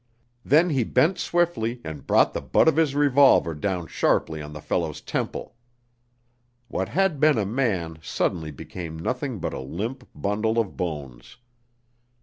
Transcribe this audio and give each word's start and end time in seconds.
Then 0.43 0.71
he 0.71 0.83
bent 0.83 1.19
swiftly 1.19 1.79
and 1.83 2.07
brought 2.07 2.33
the 2.33 2.41
butt 2.41 2.67
of 2.67 2.75
his 2.75 2.95
revolver 2.95 3.53
down 3.53 3.85
sharply 3.85 4.41
on 4.41 4.51
the 4.51 4.59
fellow's 4.59 4.99
temple. 4.99 5.53
What 6.69 6.89
had 6.89 7.19
been 7.19 7.37
a 7.37 7.45
man 7.45 7.99
suddenly 8.01 8.49
became 8.49 8.97
nothing 8.97 9.37
but 9.37 9.53
a 9.53 9.59
limp 9.61 10.09
bundle 10.15 10.57
of 10.57 10.75
bones. 10.75 11.37